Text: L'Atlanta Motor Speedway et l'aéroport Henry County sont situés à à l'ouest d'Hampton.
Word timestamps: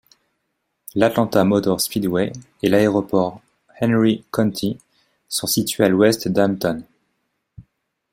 L'Atlanta 0.95 1.43
Motor 1.43 1.79
Speedway 1.79 2.31
et 2.63 2.69
l'aéroport 2.69 3.39
Henry 3.79 4.25
County 4.33 4.79
sont 5.29 5.45
situés 5.45 5.83
à 5.83 5.85
à 5.85 5.89
l'ouest 5.89 6.27
d'Hampton. 6.27 6.83